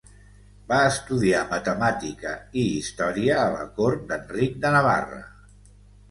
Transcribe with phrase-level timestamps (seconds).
[0.69, 5.21] Va estudiar matemàtica i història a la cort d'Enric de Navarra.